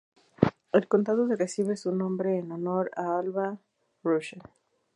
El 0.71 0.87
condado 0.87 1.27
recibe 1.27 1.77
su 1.77 1.91
nombre 1.91 2.39
en 2.39 2.51
honor 2.51 2.89
a 2.95 3.19
Alva 3.19 3.51
P. 3.51 3.59
Russell. 4.03 4.41